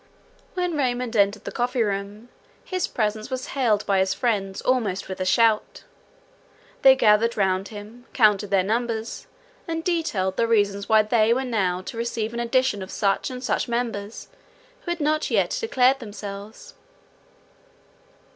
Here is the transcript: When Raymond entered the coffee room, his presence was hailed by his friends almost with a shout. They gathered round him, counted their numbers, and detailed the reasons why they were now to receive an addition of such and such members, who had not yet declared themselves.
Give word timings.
When 0.55 0.75
Raymond 0.75 1.15
entered 1.15 1.43
the 1.43 1.51
coffee 1.51 1.83
room, 1.83 2.29
his 2.65 2.87
presence 2.87 3.29
was 3.29 3.49
hailed 3.53 3.85
by 3.85 3.99
his 3.99 4.15
friends 4.15 4.59
almost 4.61 5.07
with 5.07 5.21
a 5.21 5.25
shout. 5.25 5.83
They 6.81 6.95
gathered 6.95 7.37
round 7.37 7.67
him, 7.67 8.07
counted 8.11 8.49
their 8.49 8.63
numbers, 8.63 9.27
and 9.67 9.83
detailed 9.83 10.37
the 10.37 10.47
reasons 10.47 10.89
why 10.89 11.03
they 11.03 11.35
were 11.35 11.45
now 11.45 11.83
to 11.83 11.97
receive 11.97 12.33
an 12.33 12.39
addition 12.39 12.81
of 12.81 12.89
such 12.89 13.29
and 13.29 13.43
such 13.43 13.67
members, 13.67 14.27
who 14.85 14.89
had 14.91 15.01
not 15.01 15.29
yet 15.29 15.55
declared 15.61 15.99
themselves. 15.99 16.73